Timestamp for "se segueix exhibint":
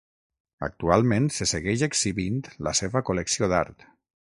1.37-2.43